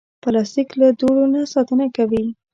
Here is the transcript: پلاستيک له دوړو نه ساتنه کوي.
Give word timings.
پلاستيک 0.23 0.69
له 0.81 0.87
دوړو 0.99 1.25
نه 1.33 1.41
ساتنه 1.53 1.85
کوي. 1.95 2.23